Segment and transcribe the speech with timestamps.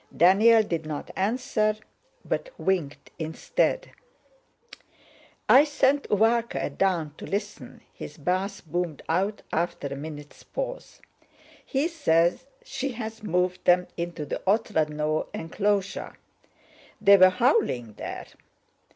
[0.17, 1.77] Daniel did not answer,
[2.25, 3.91] but winked instead.
[5.47, 11.03] "I sent Uvárka at dawn to listen," his bass boomed out after a minute's pause.
[11.63, 16.17] "He says she's moved them into the Otrádnoe enclosure.
[16.99, 18.25] They were howling there."